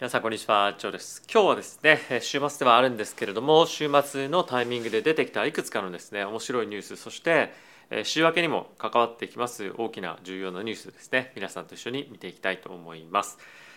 [0.00, 1.22] 皆さんこんにちは、ジョーです。
[1.30, 7.52] 今日はですね、週末ではあるんですけれども、週末のタイミングで出てきたいくつかのですね、面白いニュース、そして
[8.04, 13.36] 週明けにも関わってきます大きな重要なニュースですね、皆さんと一緒に見ていきたいと思います。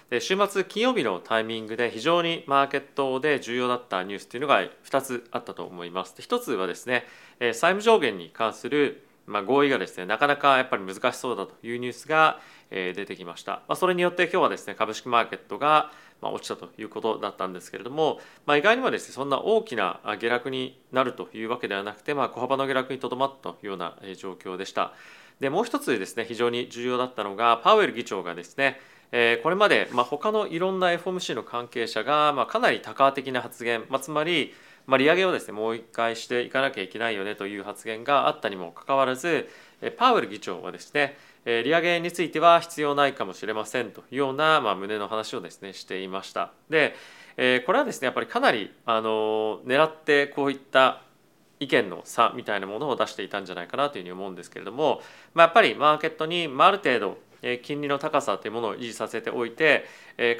[0.10, 6.16] で週末金曜日のタイミングで非常にマーケットで重要だったニュースというのが2つあったと思います。
[6.16, 7.05] で1つはですね、
[7.40, 15.92] 債務上限に関するまあ、合意がですねなかなかやっぱり難しそうだというニュースが出てきました、まあ、それによって今日はですね株式マーケットが
[16.24, 24.94] まあ落ちたということだったんですけれども、まあ、意外にもですねそんな大きな下落になるというわけではなくて、まあ、小幅の下落にとどまったというような状況でした。
[25.39, 28.80] でもう一つですね非常に重要だったのがパウエル議長がですね
[29.44, 34.53] これまでまあ他のいろんな FOMC の関係者がまあかなり多価的な発言、まあ、つまり
[34.86, 39.47] まあ、利上げをですねもう一回していかなきゃいけないよねという発言があったにもかかわらず
[39.97, 46.52] パウエル議長はですね利上げについては必要ないかもしれませんというような、まあ、胸の話をですねしていました。
[46.69, 46.95] で
[47.38, 51.02] えこれはですねやっぱりかなりあの狙ってこういった
[51.59, 55.02] 意見の差みたいなものを出していたんじゃないかなというふうに思うんですけれども、
[55.33, 57.17] まあ、やっぱりマーケットに、まあ、ある程度
[57.61, 59.86] 金利の高さというものを維持させておいて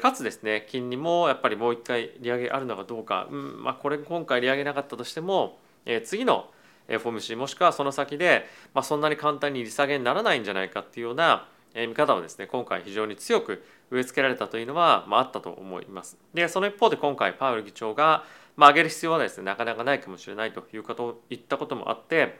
[0.00, 5.58] かつですね金利もやっぱりもう一回利上げあるのかどうか、うんまあ、これ今回利上げなかったとしても
[6.04, 6.50] 次の
[6.88, 16.16] FOMC もしくはその先で、まあ、そんなに簡単に利下げにならないんじゃないかっていうような見方をですね今回非常に強く植え付けられたというのは、まあ、あったと思います。
[16.32, 18.24] でその一方で今回パウエル議長が、
[18.56, 22.38] まあ、上げる必要はですねなかなかないかもしれないということ言ったこともあって、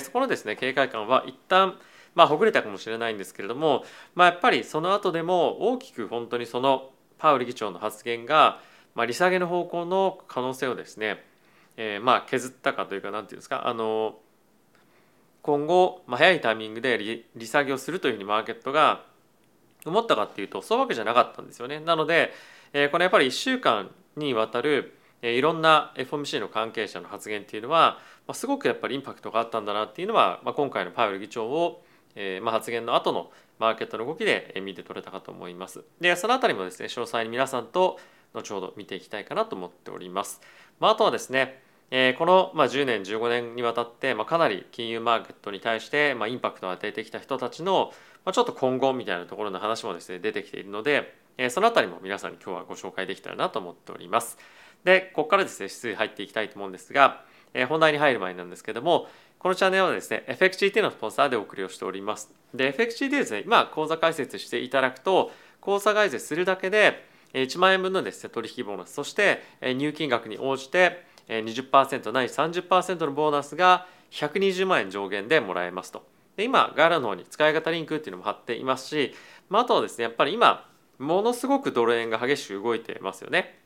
[0.00, 1.78] そこのですね警戒感は一旦
[2.14, 8.60] まあほぐれたかもしれないんですけれども、まあ、やっぱりその後でも大きく本当にそのパウエル議長の発言が、
[8.94, 11.24] まあ、利下げの方向の可能性をですね、
[11.76, 14.18] えー、まあ削ったかというか何て言うんですかあの
[15.42, 19.04] 今後、まあ、早いタイミングで利利下げをするというふうにマーケットが
[19.84, 21.80] 思ったかっていうとそういうわけじゃなかったんですよね。
[21.80, 22.32] なので、
[22.72, 31.82] えー、このやっぱり1週間にわたるいろんな FOMC の関係者の発言っていうのは、まあ、すごくやっぱりインパクトがあったんだなっていうのは、まあ、今回のパウエル議長を
[32.16, 35.84] えー、まあ、発言の後のマーケットの動きで見て取れたかと思います。
[36.00, 38.00] で、そのあたりもですね、詳細に皆さんと
[38.34, 40.40] 後ほど見ていきたいかなと思っております。
[40.80, 47.92] まあ、あとはですね、え、この、まあ、10年15年にわたって、まあ、かなり金融マーケットに対して、まあ、インパクトを与えてきた人たちの、
[48.24, 54.38] まあ、ちょっと今後みたいなところの話もですね出てきているので、え、そのあたりも皆さんに今日はご紹介できたらなと思っております。
[54.84, 57.24] でここからですね指数入っていきたいと思うんですが、
[57.54, 59.08] え、本題に入る前なんですけども
[59.38, 62.34] このチャンネルはですね、FXGT のスポンサーでお送りをしております。
[62.54, 65.30] で、FXGT ですね、今、口座開設していただくと、
[65.60, 76.06] 口座開設するだけで、1万円分のですね、取引ボーナス、そして入金額に応じて20%ない30%のボーナスが120万円上限でもらえますと。
[76.36, 79.14] で今、概要欄の方に使い方リンクっていうのも貼っていますし、
[79.48, 83.58] まあ、あとはですね、やっぱり今、ものすごくドル円が激しく動いてますよね。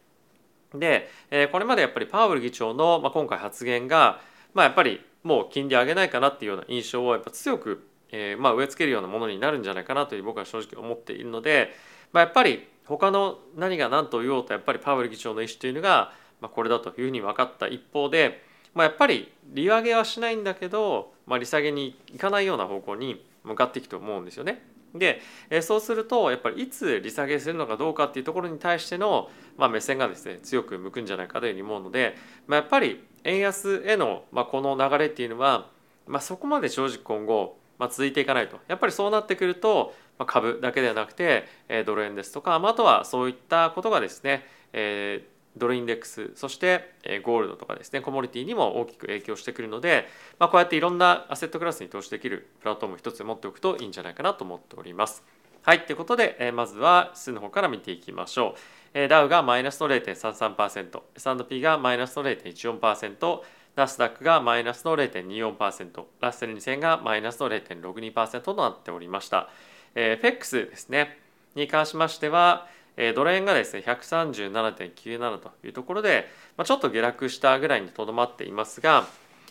[0.74, 4.20] で、えこれまでやっぱりパウエル議長の、まあ、今回発言が、
[4.54, 11.70] まあ、やっぱりもう金利上げないかなっていうような印象をやっぱ強く、え、まあ植え付けるようなものになるんじゃないかなという僕は正直思っているので、
[12.12, 18.42] まあ、やっぱり他の何が何と言おうとやっぱりパウエル議長の意思というのが、まあ、これだというふうに分かった一方で、
[18.74, 24.62] まあ、やっぱり利上げはしないんだけど、まあ、利下げにいかないような方向に向かっていくと思うんですよね。
[24.94, 25.20] で
[25.62, 32.16] そうするとやっぱりいつ利下げするのかどうかっていうところに対しての、まあ、目線がですね強く向くんじゃないかというふうに思うので、
[32.48, 35.68] まあ、やっぱり円安への、まあ、この流れっていうのは、
[36.08, 50.08] まあ、そこまで正直今後、まあ、続いていかないとやっぱりそうなってくると、まあ、株だけではなくて、えー、ドル円ですとか、まあ、あとはそういったことがですね、えードルインデックスそしてゴールドとかですねコモディティにも大きく影響してくるので、
[50.40, 55.22] まあ、こうやっていろんなアセットクラスに投資できるプラットフォーム一つ持っておくといいんじゃないかなと思っております。
[55.62, 58.54] はい、ということで、まずは数の方から見ていきましょ
[58.94, 59.08] う。
[59.08, 63.42] ダウがマイナスの0.33%、S&P がマイナスの0.14%、
[63.76, 69.50] ナスダックがマイナスの0.24%、ラッセル2000がマイナスの0.62%となっておりました。
[69.94, 71.18] えー、FX ですね、
[71.54, 72.66] に関しましては、
[72.96, 76.26] えドル円がですね137.97というところで、
[76.56, 79.06] まあ、ちょっと下落したぐらいにとどまっていますが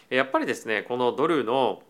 [0.09, 1.81] やっぱりですねこのドルの、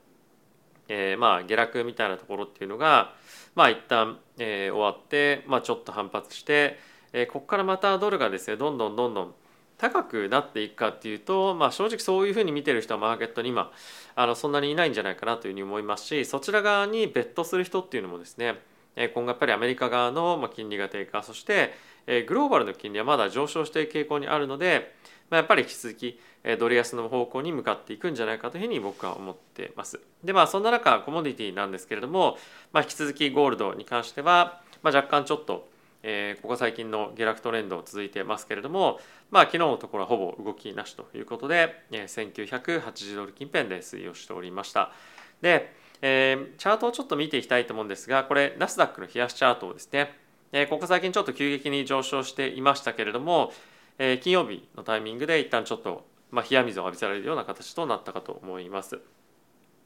[0.88, 3.14] えー、まあ下落みたいなところっていうのが
[3.56, 6.80] まあ一旦、えー、終わって、まあ、ちょっと反発して、
[7.14, 9.34] えー、ここからまたドルがですねどんどんどんどん
[9.78, 13.72] 高くなっていくかっていうと、まあ、正直そういうふうに見てる人はマーケットに今
[14.14, 18.60] あのそんなにいないんじゃないかなというふうに思いますしそちら側にベットする人っていうのもですね
[18.96, 21.74] 今後やっぱりアメリカ側の金利が低下そして
[22.28, 24.96] グローバルの金利はまだ上昇している傾向にあるので
[25.30, 26.20] やっぱり引き続き
[26.60, 30.00] ドル安の方向に向かっていくんじゃないかというふうに僕は思ってます。
[30.24, 32.38] でまあそんな中コモディティなんですけれども、
[32.74, 35.70] まあ、引き続きゴールドに関しては、まあ、若干ちょっと
[36.04, 39.00] え、ここ最近の下落トレンド続いてますけれども、
[39.32, 44.92] まあ、昨日のところはほぼ動きなしということで、えー、1980ドル近辺で推移をしておりました。
[45.42, 50.12] で、えー、チャートをちょっと見ていきたいと思うんですがこれナスダックの冷やしチャートをですね、
[50.52, 53.52] えー、ここ最近ちょっと急激に上昇していましたけれども、
[53.98, 59.00] えー、金曜日のタイミングで一旦ちょっと、まあ、冷や水を浴びせられるような形となったかと思います。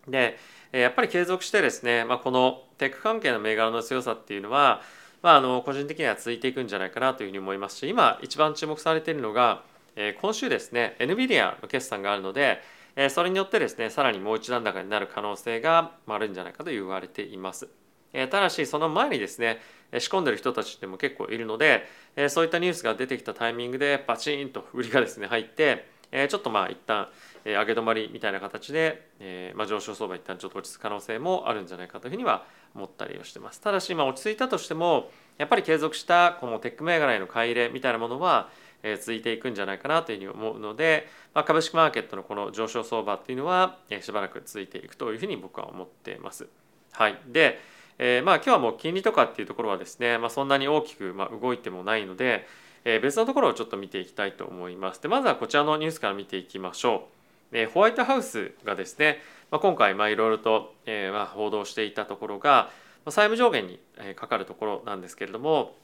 [0.07, 0.38] で
[0.71, 4.81] やっぱり継続してですね、まあ、このテック関係の銘柄の強さっていうのは、
[5.21, 9.63] まあ、あの個人的には続いていくんじゃないかなというふうに思いますし今一番注目されているのが、
[9.95, 12.62] え今週ですね NVIDIA の決算があるので
[12.95, 17.68] えそれによってですねさらにもう一段高になる可能性があるんじゃないかと言われています。
[18.13, 19.60] えただしその前にですね
[20.00, 21.84] 仕込んでる人たちでも結構いるので、
[22.16, 27.10] えそういったニュースが出てきたタイミングでバチンと売りがですね入って、えちょっとまあ一旦
[27.45, 38.50] 上げ止まりみたいな形で、えまあ、上昇相場一旦ちょっと落ち着く可能性もあるんじゃないかというふうには思ったりをしてますただしまあ落ち着いたとしてもやっぱり継続したこのテック銘柄への買い入れみたいなものは
[38.84, 46.48] え続いていくんじゃないかなというふうに思うので、まあ、株式マーケットのこの上昇相場っていうのは、えしばらく続いていくというふうに僕は思っています。
[46.92, 47.60] はい、で、
[47.98, 52.46] えー、まあ今日はもう金利とかっていうところはですね、まあ、そんなに大きくま動いてもないので、
[52.86, 55.02] えー、別のところをちょっと見ていきたいと思います。
[55.02, 57.08] でまずはこちらのニュースから見ていきましょ
[57.52, 57.58] う。
[57.58, 59.20] えー、ホワイトハウスがですね、
[59.52, 62.72] まあ、今回いろいろと、え、まあ報道していたところが、
[63.06, 63.80] ま、債務上限に
[64.16, 65.76] かかるところなんですけれども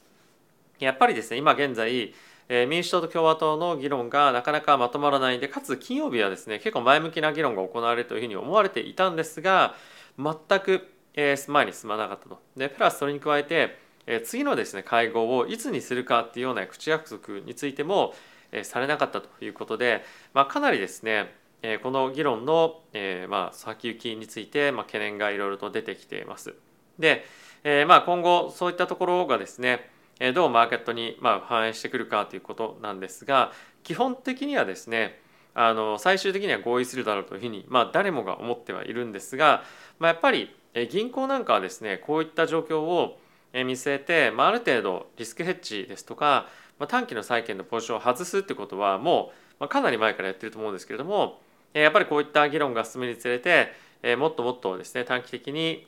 [0.78, 2.14] やっぱりですね今現在
[2.52, 9.76] え民主党と共和党の議論がなかなかまとまらないんでかつ金曜日はですね結構前向きな議論が行われるというふうに思われていたんですが
[10.18, 12.40] 全く、え前に進まなかったと。
[12.56, 18.14] でプラスそれに加えて、え次のですね会合をいつにするかっていうような口約束についても、
[18.50, 20.04] えされなかったということで、
[20.34, 21.32] まあ、かなりですね
[21.82, 26.54] この議論の、えま、先行きについて、ま、懸念がいろいろと出てきています。
[26.98, 27.24] で、
[27.62, 29.88] えまあ、今後そういったところがですね
[30.34, 33.52] どうマーケットにま反映してくるかということなんですが
[33.82, 35.18] 基本的にはですね
[35.54, 39.64] あの最終的には合意するだろうというふうに、まあ、誰もが思ってはいるんですが、
[39.98, 40.54] まあ、やっぱり
[40.90, 43.18] 銀行なんかはですねこういった状況を
[43.52, 46.46] 見据えて、まあ、ある程度リスクヘッジですとか、
[46.78, 51.40] まあ、短期の債券のポジションを外すってことはもう、ま、かなり前からやってると思うんですけれども
[51.72, 53.72] やっぱりこういった議論が進むにつれて
[54.16, 55.86] もっともっとですね短期的に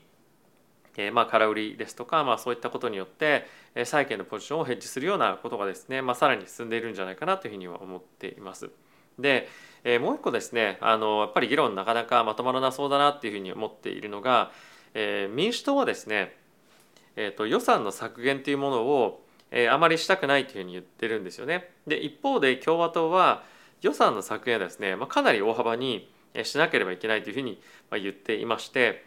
[0.97, 3.47] え、まあ空売りですとか、まあ、そういったことによって
[3.85, 8.71] 債券のポジションをヘッジするようなことがですね、まあ、さらに進んでいるんじゃないかなというふうには思っています。
[9.19, 9.49] で、
[9.85, 14.53] え、もう一個ですねあのやっぱり議論なかなかまとまらなそうだなっていうふうに思っているのが、
[14.95, 16.37] えー、民主党はですね、
[17.17, 21.71] えーと、予算の削減というものを、えー、あまりしたくないというふうに言ってるんですよね。
[21.87, 23.45] で一方で共和党は
[23.81, 26.11] 予算の削減はですね、まあ、かなり大幅に
[26.45, 27.61] しなければいけないというふうに
[27.91, 29.05] 言っていまして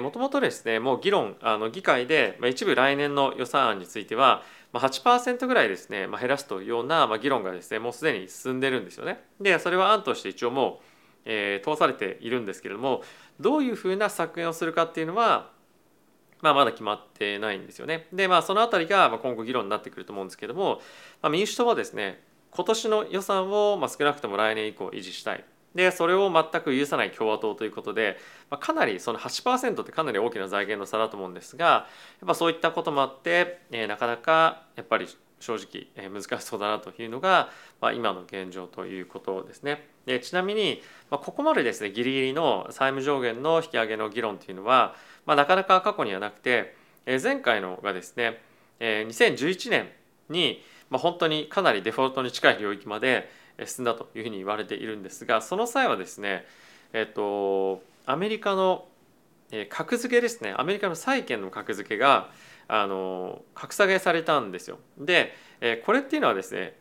[0.00, 4.42] もともとですねもう議論あの議会で、ま、一部来年の予算案については、
[4.72, 9.24] ま、8%ぐらいですね、まあ、減らすというような、ま、議論がですねもうすでに進んでるんですよね。
[9.40, 13.02] でそれは案として一応もう、えー、通されているんですけれども
[13.40, 15.50] どういうふうな削減をするかっていうのは、
[16.42, 18.06] まあ、まだ決まってないんですよね。
[18.12, 20.82] でまあそのあたりが今後議論になってくると思うんですけれども、
[21.22, 25.44] まあ、民主党はですね今年の予算を、少なくとも来年以降維持したい
[25.74, 28.18] でそれを全く許さない共和党ということで、
[28.50, 31.86] まあ、かなりその8%ってかなり大きな財源の差だと思うんですがや
[32.24, 35.06] っぱそういったこともあって、えー、なかなかやっぱり
[35.38, 39.88] 正直、えー、難しそうだなというのが、まあ、今の現状ということですね。
[40.06, 44.94] でちなみに、まあ、ここまでですねギリギリの債務上限の引き上げの議論というのは、
[45.26, 46.74] まあ、なかなか過去にはなくて、
[47.06, 48.40] えー、前回のがですね、
[48.80, 49.88] えー、2011年
[50.28, 53.30] に、まあ、本当にかなりデフォルトに近い領域まで
[53.66, 56.44] 進んだというふうに言われているんですがその際はですね
[56.92, 58.86] えっとアメリカの
[59.68, 62.30] 格付けですねアメリカの債券の格付けが
[62.68, 64.78] あの格下げされたんですよ。
[64.98, 65.34] で
[65.84, 66.76] これっていうのはですね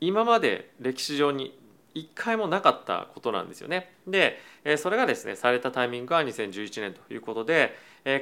[0.00, 1.58] 今まで歴史上に
[1.94, 3.92] 一回もなかったことなんですよね。
[4.06, 4.38] で
[4.78, 7.74] それがですねされたタイミングが2011年ということで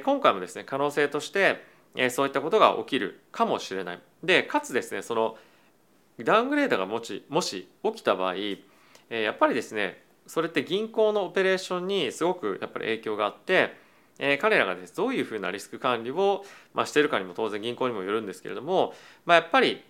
[0.03, 1.63] 今回もですね可能性として
[2.09, 3.99] そういったことが起きるかもしれない。
[4.23, 5.37] でかつですねその
[6.23, 13.75] ダウングレードがもしもし起きた場合、えー、やっぱりですねそれって銀行のオペレーションにすごくやっぱり影響があって、
[14.17, 16.43] えー、彼らがです、ね、どういうふうなリスク管理を、
[16.73, 18.93] まあ、してるかにも当然銀行にもよるんですけれども、
[19.25, 19.83] まあ、やっぱり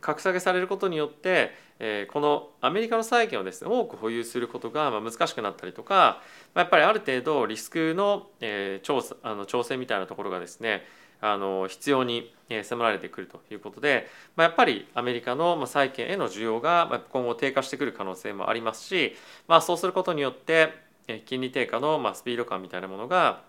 [0.00, 6.22] 格下げされることによって、えー、このアメリカの債券をですね多く保有することがまあ難しくなったりとか、
[6.54, 10.84] まあ、やっぱりある程度リスクの、えー、調査あの調整みたいなところがですね
[11.24, 19.16] あの必要に迫られてくるということで、まあ、やっぱりアメリカの債券への需要が今後低下してくる可能性もありますし、
[19.48, 20.74] まあ、そうすることによって
[21.24, 23.42] 金利低下のスピード感みたいなものが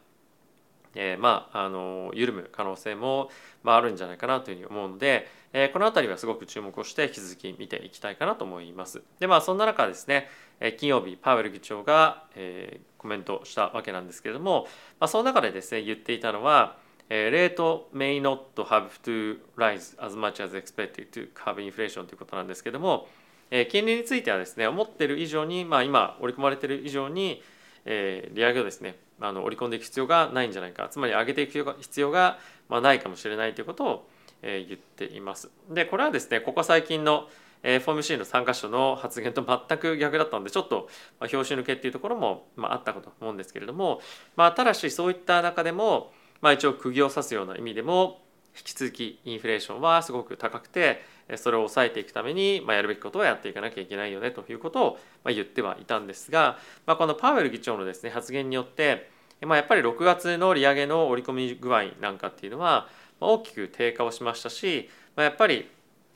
[0.96, 3.30] えー、まああの緩む可能性も、
[3.64, 9.02] まあ、るんじゃないかなというふうに思うので、え、この辺りはすごく注目をして引き続き見ていきたいかなと思います。
[9.20, 10.30] でまあそんな中ですね、
[10.60, 14.68] え、金曜日パウエル議長が、えー、コメントしたわけなんですけれども、
[15.00, 16.78] まあ、その中でですね言っていたのは、
[17.10, 23.08] レート may not have to rise as much as expected to curb inflation ということなんですけども、
[23.52, 27.44] え、金利についてはですね思ってる以上に、まあ、今織り込まれてる以上に、
[27.86, 34.10] え、利上げをですねあの織り込んでいく必要がないんじゃないかつまり上げていく必要が、ま、ないかもしれないということを、
[34.42, 35.50] え、言っています。
[35.70, 37.30] でこれはですねここ最近の
[37.68, 40.88] えー、フォーム C の参加者の発言と全く逆だったのでちょっと、
[41.20, 44.02] まあ、表紙抜けっていうところも、まあ、あったかと思うんですけれども、
[44.36, 46.14] まあ、ただしそういった中でも、
[46.46, 48.22] まあ、一応釘を刺すような意味でも
[48.56, 51.02] 引き続きインフレーションはすごく高くて
[51.38, 59.10] それを抑えていくために、まあ、やるべきことはやっていかなきゃいけないよねということを、まあ、言ってはいたんですが、まあ、このパウエル議長のですね発言によって、
[59.42, 65.68] まあ、やっぱり6月の利上げの織り込み具合なんかっていうのは大きく低下をしましたし、まあ、やっぱり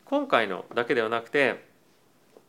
[0.06, 1.66] 今回のだけではなくて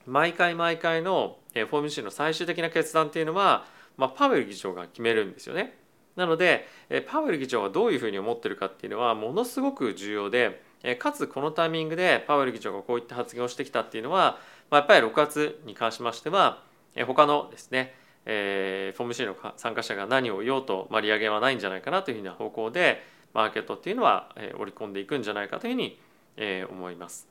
[0.05, 3.65] 毎回毎回のフォーム C の最終的な決断っていうのは、
[3.97, 5.80] まあ、パウエル議長が決めるんですよね。
[6.21, 6.69] なので
[7.09, 10.63] パウエル議長はどういうふうに思ってるかっていうのはものすごく重要で
[10.99, 14.39] かつこのタイミングでパウエル議長がこういった発言をしてきたっていうのは
[14.71, 16.63] まあやっぱり6月に関しましては
[17.07, 17.95] 他のですね
[18.27, 25.99] えー、フォーム C の参加者が何を言おうと、まあ、利上げはないんじゃないかなというふうな方向でマーケットっていうのは、えー、織り込んでいくんじゃないかというふうに、
[26.37, 27.29] えー、思います。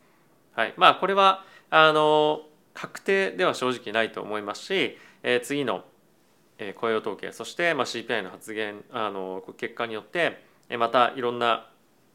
[0.53, 2.41] はいまあ、これはあの
[2.73, 5.83] 確定では正直ないと思いますし、えー、次の
[6.79, 10.43] 雇用統計そして CPI の発言あの結果によって
[10.77, 11.67] またいろんな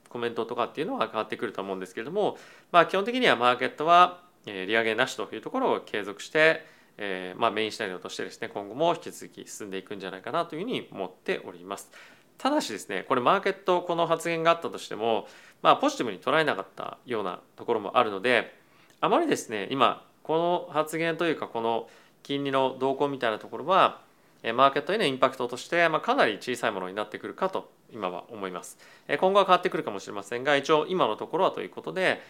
[0.09, 2.37] コメントとかっていうのは変わってくると思うんですけれども、
[2.71, 6.65] まあ、基本的にはマーケットは利上げなしというところを継続して、
[6.99, 11.91] えー、まあメインシナリオとしてですね今後も引き続き進んでいくんじゃないかなというふうに思っております。
[12.39, 15.27] ただしですねこれマーケットこの発言があったとしても、
[15.63, 18.55] まあ、ポジティブに捉えなかったようなところもあるので
[19.01, 21.89] あまりですね今この発言というかこの
[22.23, 24.01] 金利の動向みたいなところは
[24.53, 28.77] マーケットへのインパクトとして、ま、かなり小さいものになってくるかと今は思います。
[29.09, 32.21] 今後は変わってくるかもしれませんが一応今のところはということで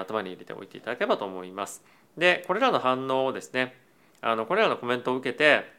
[0.00, 1.82] 頭に入れておいていただければと思います。
[2.16, 3.74] でこれらの反応をですね
[4.20, 5.70] あのこれらのコメントを受けて、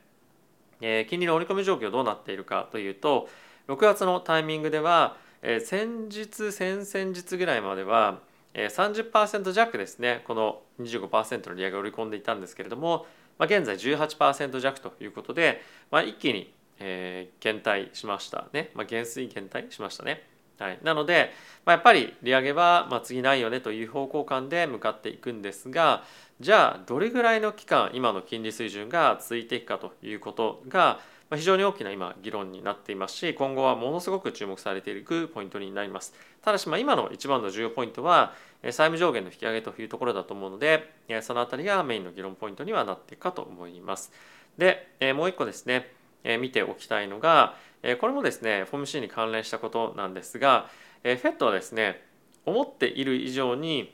[0.81, 3.29] え金利の織り込み状況どうなっているかというと
[3.67, 8.19] 6月のタイミングでは、え先日先々日ぐらいまでは、
[8.53, 13.05] 30%弱ですねこの25%の利上げを織り込んでいたんですけれども
[13.37, 15.61] まあ、現在18%弱ということで、
[15.91, 20.23] まあ、一気に、えー、減退しましたね、まあ、減衰減退しましたね。
[20.57, 21.31] はい、なので、
[21.65, 26.03] まあ、やっぱり利上げはまあ次ないよねという方向感で向かっていくんですが
[26.39, 30.99] じゃあどれぐらいの期間今の金利水準が続いていくかということが
[31.33, 36.13] 非常に大きな今議論になっていますし今後はものすごく注目されていくポイントになります。
[36.41, 38.33] ただしまあ今の一番の重要ポイントは
[38.71, 40.91] 債務上限の引き上げというところだと思うので
[41.21, 44.11] そのあたりがメインの議論ポイントにはなっていくかと思います
[44.57, 45.91] でもう一個ですね
[46.39, 47.55] 見ておきたいのが
[47.99, 50.69] これもですね FOMC に関連したことなんですが
[51.03, 52.01] FED はですね
[52.45, 53.93] 思っている以上に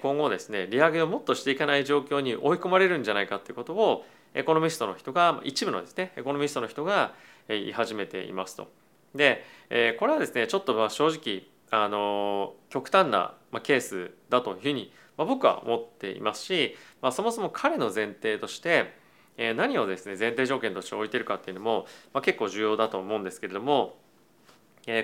[0.00, 7.14] 今後ですね利上げをもっとしていかない状況に追い込まれるんじゃないかということをエコノミストの人が一部のですねエコノミストの人が
[7.48, 8.68] 言い始めていますと。
[9.14, 9.44] で
[9.98, 11.42] これはですねちょっとまあ正直
[11.78, 18.94] あの極端なケースだというふうに僕は思っていますし、まあ、そもそも彼の前提として
[19.56, 23.98] 何をですね前提条件として置いてるかっていうのも、まあ、結構重要だと思うんですけれども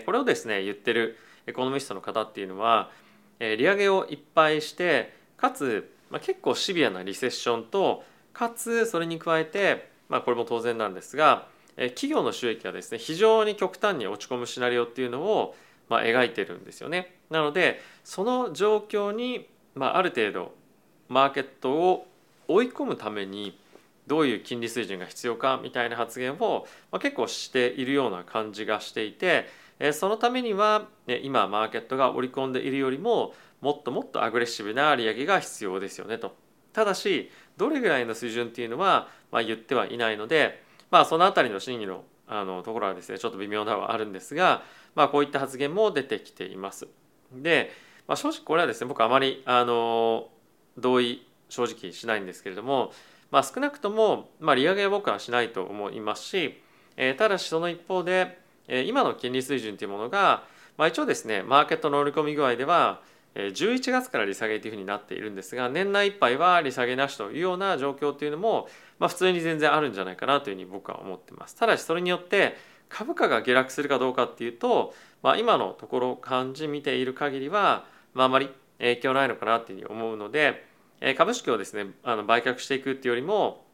[0.07, 2.91] これをですね言ってるエコノミストの方っていうのは
[3.39, 8.03] 利上げをいっぱいしてかつ、まあ、結構シビアなリセッションと
[8.33, 15.55] かつそれに加えて、まあ、これも当然なんですが企業の収益がですね非常に極端に落ち込むシナリオっていうのを、
[15.93, 17.15] まあ、描いてるんですよね。
[17.29, 20.55] なのでその状況に、まあ、ある程度
[21.11, 22.07] マーケットを
[22.49, 23.59] 追い込むために
[24.07, 29.47] どういう金利水準が必要かみたいな発言を、まあ、結構しているような感じがしていて
[29.79, 36.35] えそのためにはね今マーケットが織り込んでいるよりももっともっとアグレッシブな利上げが必要ですよねと。
[36.73, 44.63] ただしどれぐらいの水準っていうのは、まあ、言ってはいないので、まあ、その辺りの審議のあのところはですねちょっと微妙なのはあるんですが、
[44.95, 46.89] まあ、こういった発言も出てきています。
[47.35, 47.71] で、
[48.07, 50.29] まあ、正直これはですね僕あまりあの
[50.79, 52.93] 同意正直しないんですけれども、
[53.31, 56.61] まあ、少なくとも、まあ、利上げは僕はしないと思いますし、
[56.97, 60.45] えー、ただしその一方で、えー、今の金利水準というものが、
[60.79, 63.01] まあ、一応ですねマーケットの織り込み具合では
[63.35, 71.57] 11月から利下げというふうになっているんですが年内いっぱいは利下げなしというような状況というのも、まあ、普通に全然あるんじゃないかなというふうに僕は思ってます。
[71.57, 72.57] ただしそれによって
[72.91, 80.67] 株価が下落するかどうかっていうと、まあ、今のところ感じ見ている限りは、まあ、あまり影響ないのかなっていうふうに思うので
[81.17, 83.65] 株式をですねあの売却していくっていうよりも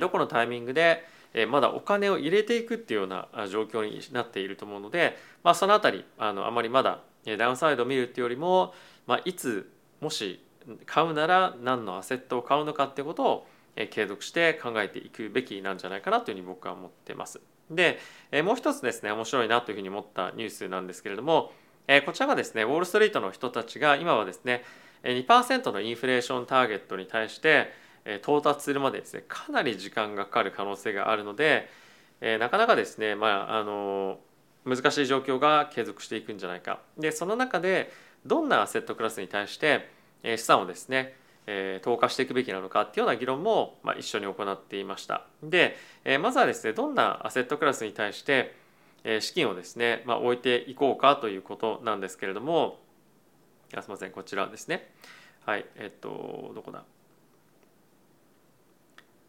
[0.00, 1.04] どこのタイミングで
[1.48, 7.00] まだお金を入れていくっていうような状況になっていると思うので、まあ、その辺りあのあまりまだ
[7.38, 8.74] ダウンサイドを見るっていうよりも、
[9.06, 10.44] まあ、いつもし
[10.86, 13.46] 買うなら何のアセットを買うのかってことを
[13.90, 17.40] 継続して考えていくべきなんじゃないかなというふうに僕は思ってます。
[17.70, 17.98] で
[18.42, 21.52] もう一つですね面白いなというふうに思ったニュースなんですけれども
[22.06, 24.64] こちらがですねウォール・ストリートの人たちが今はですね
[25.04, 27.72] 2%のインフレーションターゲットに対して
[28.22, 31.68] 到達するまでですねかなり時間がかかる可能性があるので
[32.38, 34.18] なかなかですねまああの
[34.64, 36.80] 難しい状況が継続していくんじゃないか。
[36.98, 37.92] でその中で
[38.24, 39.90] どんなアセットクラスに対して
[40.24, 41.16] 資産をですね
[41.82, 45.26] 投下していくべきなのかっていうような議論も一緒に行っていました。
[45.42, 45.76] で
[46.20, 48.54] まずはですねどんなアセットクラスに対して
[49.20, 52.78] 資金をですね、まあ、置いていこうかということなんですけれども
[53.70, 54.92] すみませんこちらですね。
[55.44, 56.84] はいえっとどこだ？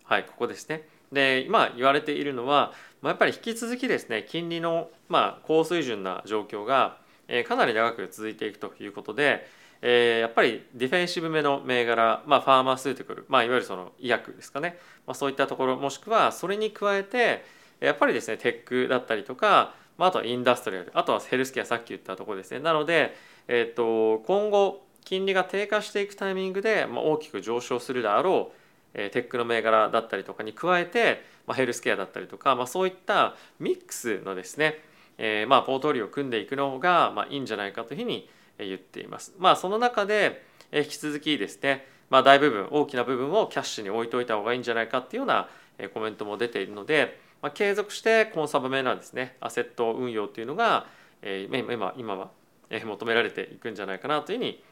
[0.04, 0.88] はいここですね。
[1.14, 9.48] で今言われているのはまやっぱり引き続きですね金利のまあ高水準な状況がえかなり長く続いていくということで
[9.86, 17.44] えー、やっぱりディフェンシブめの銘柄、まあ、ファーマスーティクル、まあ、いわゆるその医薬ですかね、まあ、そういったところもしくはそれに加えて
[17.82, 22.62] やっぱりですねテックだったりとか、まあ、あとはインダストリアルあとはヘルスケアさっき言ったところですね。
[22.62, 23.14] なので、
[23.50, 28.63] えーと、今後金利が低下していくタイミングで、まあ、大きく上昇するであろう
[28.94, 34.80] テックの銘柄だったりとかに加えて、まあ、ヘルスケアだったりとか、まあ、そういったミックスのですね、
[35.18, 39.34] えー、まあポートリオを組んでいくのが、まあ、いいんじゃないかというふうに言っています。
[39.38, 45.50] まあ、その中で引き続きですね、まあ、大部分大きな部分をキャッシュに置いといた方がいいんじゃないかっていうような
[45.94, 50.86] コメントも出ているので、まあ、継続してコンサバめなですねアセット運用っていうのが、
[51.22, 52.32] えー、今今は
[52.70, 54.64] 求められていくんじゃないかなというふうに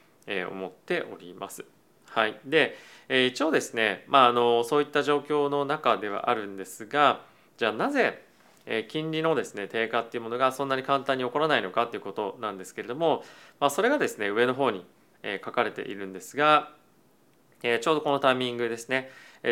[0.52, 1.66] 思っております。
[2.14, 2.78] はい、で
[3.08, 7.22] え一応ですね、まあ、あのそういった状況の中ではあるんですが
[7.58, 8.24] じゃあなぜ
[8.90, 13.24] 金利のですね低下っていうものがそんなに簡単に起こらないのかということなんですけれども、
[13.60, 14.86] まあ、それがですね上の方に
[15.44, 16.72] 書かれているんですが
[17.62, 19.10] ちょうどこのタイミングですね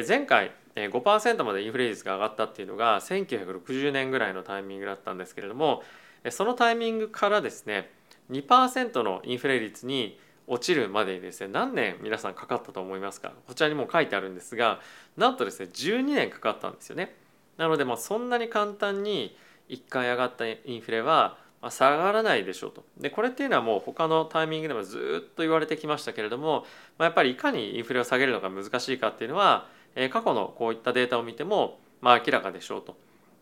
[0.07, 5.84] 前回5%までインフレ率が上がったっていうのが1960年ぐらいのタイミングだったんですけれども
[6.29, 7.89] そのタイミングからですね
[8.31, 13.31] 2%のインフレ率に落ちるまでにですね何年皆さんかかったと思いますか？
[13.47, 14.79] こちらにも書いてあるんですが
[15.15, 17.15] なんとですね12年かかったんですよね。
[17.57, 19.38] なのでまあそんなに簡単に
[19.69, 21.38] 1回上がったインフレは
[21.69, 22.83] 下がらないでしょうと。
[22.97, 26.65] でこれっていうのはもう他のタイミングでもずっと言われてきましたけれども、
[26.97, 32.95] まあ、やっぱりいかにインフレを下げるのが難しいかっていうのは、え過去のこういったデータを見てもまあ明らかでしょうと。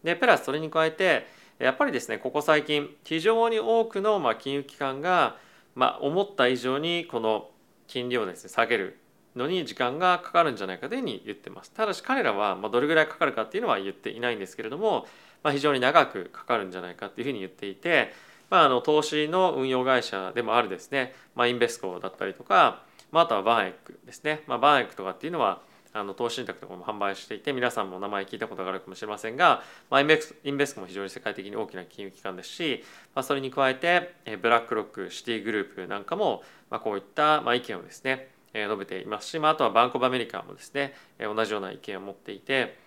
[0.03, 1.27] でプラスそれに加えて
[1.59, 5.37] やっぱりですねここ最近非常に多くのま金融機関が
[5.77, 7.49] まあ思った以上にこの
[7.85, 8.99] 金利をですね下げる
[9.35, 11.71] のに時間がかかるんじゃないかというふうに言ってます。
[11.71, 15.05] ただし彼らはまどれぐらいかかるかっていうのは言っていないんですけれども、
[15.43, 18.11] まあ、非常に長くかかるんじゃないかっていうふうに言っていて、
[18.49, 25.61] まあ、あの投資の運用会社でもあるですね、まあ、インベスコだったりとか、まあ、あとはバンエックですね、まあ、バンエックとかっていうのは
[25.97, 32.83] あの投資信託とかも販売していて皆さんも名前聞いたことがあるかもしれませんが、まあ、インベスインベスコも非常に世界的に大きな金融機関ですし、
[33.15, 42.77] まあ、それに加えてブラックロックシティグループなんかも、まあ、こういったまあ意見をですね述べていますし、まあ、あとはバンコブアメリカもですね同じような意見を持っていて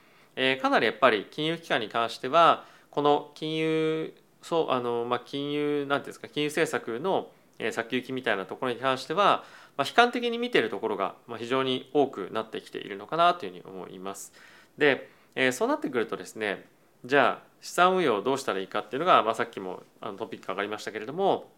[0.63, 7.29] かなりやっぱり金融機関に関してはこの金融そうあの、まあ、金融なんていうんですか金融政策の
[7.73, 9.45] 先行きみたいなところに関しては、
[9.81, 14.31] まあ、悲観的に見ているところが非常に多くなってきているのかなというふうに思います。
[14.77, 16.67] で、えそうなってくるとですね
[17.07, 21.51] じゃあ資産運用をどうしたらいいかっていうのが、まあ、さっきもあのトピック上がりましたけれども、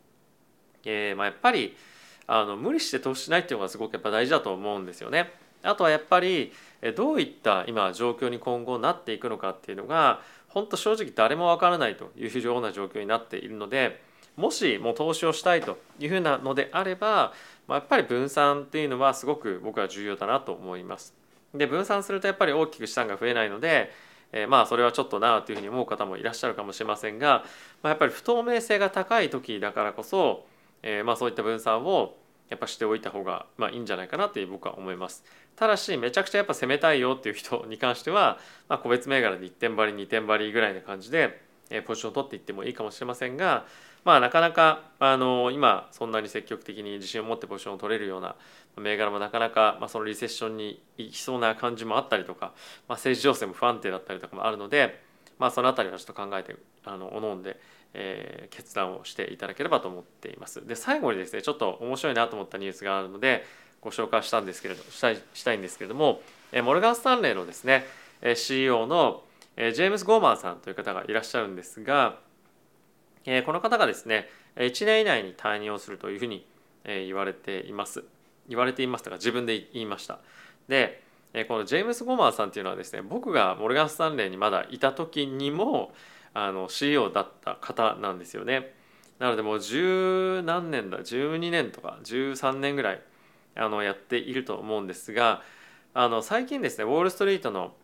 [0.85, 1.77] えーまあ、やっぱり
[2.29, 5.33] あの無理して投資しないっていうのがすごくやっぱ大事だと思うんですよね。
[5.65, 6.53] あとはやっぱり
[6.95, 14.01] どういった今状況に今後なっていくのかっていうのが本当正直誰もわからないというような状況になっているので
[14.37, 17.33] もしもう投資をしたいというふうなのであれば、
[17.67, 21.15] まあ、やっぱり分散っていうのはすごく僕は重要だなと思います。
[21.55, 23.93] で分散するとやっぱり大きく資産が増えないので、
[24.33, 27.45] えー、まあそれはちょっとなというふうに思う方もいらっしゃるかもしれませんが、
[27.83, 30.47] まあ、やっぱり不透明性が高い時だからこそ、
[30.83, 32.17] えー、まあそういった分散を
[32.49, 35.25] やっぱしておいた方がまあいいんじゃないかなって僕は思います。
[35.57, 41.43] ただしめちゃくちゃやっぱ攻めたいよっていう人に関しては、まあ、個別銘柄で1点張り2点張りぐらいな感じで
[41.87, 43.67] ポジションを取っていってもいいかもしれませんが、
[44.05, 48.35] まあ、なかなかあの今そんなに積極的に自信を持ってポジションを取れるような
[48.77, 52.47] 銘柄もなかなか、まあ、そのリセッションにいきそうな感じもあったりとか、
[52.89, 55.03] まあ、政治情勢も不安定だったりとかもあるので、
[55.39, 57.61] まあ、その辺りはちょっと考えてあのおのんで、
[57.95, 60.67] えー、決断をしていただければと思っています。
[60.67, 63.45] で最後にですねちょっと面白いなと思ったニュースがあるので
[63.81, 67.85] ご紹介したんですけれどしたいしたいんですけれども、えー、モルガン・スタンレーのですね
[68.35, 69.23] CEO の
[69.57, 72.17] ジェームス・ゴーマンさんという方がいらっしゃるんですが、
[73.25, 76.47] この方がですね1年以内に退任をするというふうに
[76.85, 78.05] 言われています。
[78.49, 80.19] 言われていますとか自分で言いました。
[80.69, 81.03] で
[81.49, 85.93] このジェームス・ゴーマンさんっていうのはですね僕がモルガン・スタンレーにまだいた時にも
[86.35, 88.75] あの CEO だった方なんですよね。
[89.19, 93.01] なのでもう十何年だ12年とか13年ぐらい
[93.55, 95.43] あのやっていると思うんですが
[95.95, 97.75] あの最近ですねウォール・ストリートの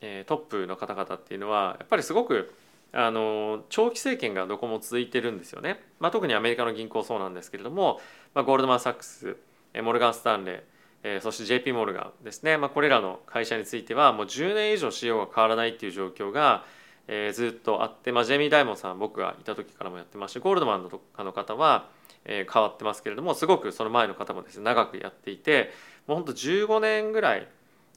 [0.00, 2.52] トップの方々っていうのはやっぱりすごく
[2.92, 8.00] あの長期政権がどこも続いてるんですよね、まあ、特にアメリカの銀行そうなんですけれども、
[8.34, 9.36] まあ、ゴールドマン・サックス
[9.82, 16.64] モルガン・スタンレーそして JP モルガンですね、まあ、これらの会社についてはもう10年以上 CEO が変わらないっていう状況が、
[17.06, 21.90] えー、ずっとあって、まあ、ジェイミー・ダイモンさん僕がいた時からもやってましてゴールドマンのあの方は、
[22.24, 25.70] えー、変わってますけれどもすごくその前の方もですね長くやっていて
[26.06, 27.46] もうほんと15年ぐらい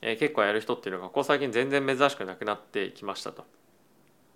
[0.02, 3.46] えー、結構やる人っていうのがここ最近全然珍しくなくなってきましたと。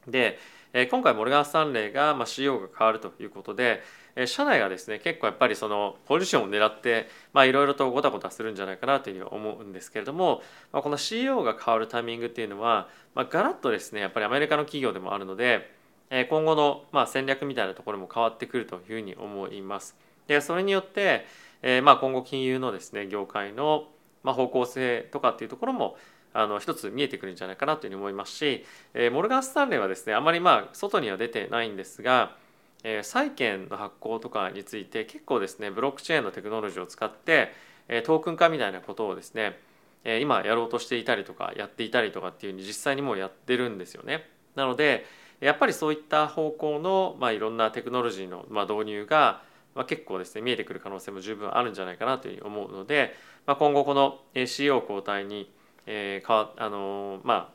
[0.08, 0.40] で、
[0.74, 3.82] え、今回モルガン・スタンレーが、まあ、CEO が変わるということで、
[4.16, 10.42] え、社内がですね結構やっぱりそのポジションを狙っていろいろとごたごたするんじゃないかなというふうに思うんですけれども、
[10.74, 15.72] まあ、この CEO が変わるタイミングっていうのは、まあ、ガラッとですねやっぱりアメリカの企業でもあるので、
[16.10, 19.96] え、今後の、まあ、戦略みたいなところも変わってくるというふうに思います。
[20.28, 21.26] でそれによって、
[21.62, 23.88] えまあ、今後金融のですね業界の
[24.26, 25.98] まあ、方向性とかっていうところも
[26.36, 32.36] あの一つ見えてくるんじゃないかなというふうに思いますし、えー、モルガン・スタンレーはですねあまりまあ外には出てないんですが、
[32.84, 37.54] えー、債券の発行とかについて結構ですねブロックチェーンのテクノロジーを使って、
[37.88, 39.58] えー、トークン化みたいなことをですね、
[40.04, 44.28] えー、今やろうとしていたりとかやっていたりとかっていうふうに実際にもうやってるんですよね。
[44.56, 45.06] なので
[45.42, 49.42] やっぱりそういった方向の、まあ、いろんなテクノロジーの、まあ、導入が
[49.76, 53.14] まあ、結構ですね見えてくる可能性も十分あるんじゃないかなというふうに思うので、
[53.46, 55.52] まあ、今後この CEO 交代に、
[55.86, 57.52] えー、かあのー、ま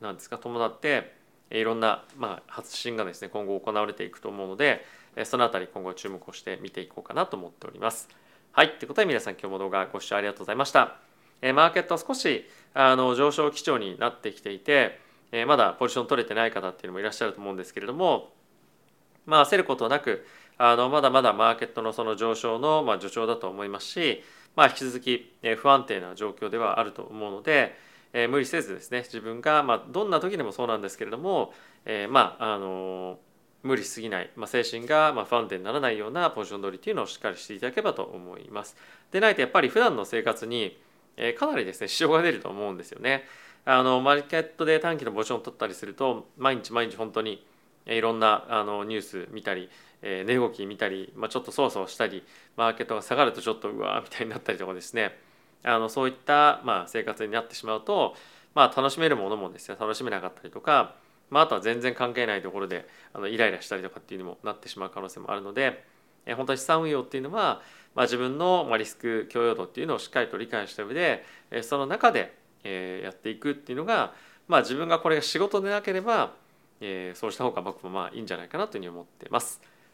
[0.00, 1.14] あなんですか伴って
[1.50, 4.84] いろんな、まあ、発信がですね今後行われていくと思うので
[5.24, 8.08] そのあたり今後注目をして見ていこうかなと思っております。
[8.52, 10.96] はいということで皆さん今日も動画ご視聴ありがとうございました。
[11.42, 14.98] えマーケットは少しあの上昇基調になってきていて、
[15.30, 18.32] えまだポジション取れてない方っていうのもいらっしゃると思うんですけれども
[19.26, 24.22] まあ焦ることなくあのまだまだマーケットのその上昇のまあ助長だと思いますし、
[24.56, 27.76] まあ、引き続き不安定な状況ではあると思うので、
[28.12, 31.52] えー、無理せずですね自分がまあどんな時でもそうなんですけれども、
[31.84, 33.18] えー、まああの
[33.62, 38.76] 無理しすぎない、まあ、精神がまあ不安定にならないようなポジション取りっていうのをしっかりしていただければと思います。
[39.10, 40.78] でないとやっぱり普段の生活に、
[41.16, 43.24] えー、かなりですね支障が出ると思うんですよね。
[43.64, 47.44] あのマーケットで短期のポジションを取ったりすると毎日毎日本当に
[47.86, 49.70] いろんなあのニュース見たり、
[50.06, 52.22] え、値動き見たり、まあ、ちょっとそわそわしたり
[52.56, 55.18] マーケットが下がるとちょっとうわーみたいになったりとかですね
[55.64, 58.14] あのそういった、まあ、生活になってしまうと、
[58.54, 60.94] まあ、楽しめるものもですね楽しめなかったりとか、
[61.30, 65.82] まあ、あとは全然関係ないところであのイライラしたりとかっていうにもなってしまう可能性もあるので、
[66.26, 67.62] え、本当に資産運用っていうのは、
[67.94, 74.12] まあ、自分のリスク許容度っていうのをしっかりと理解した上で、え、その中で、え、やっていくっていうのが、
[74.48, 76.34] まあ、自分がこれが仕事でなければ
[76.80, 79.73] え、そうした方が僕もまあいいんじゃないかなというふうに思ってます。